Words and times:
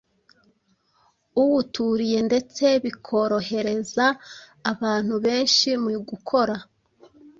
uwuturiye 1.41 2.19
ndetse 2.29 2.65
bikorohereza 2.83 4.05
abantu 4.71 5.13
benshi 5.25 5.69
mu 5.83 5.89
gukora 6.09 6.55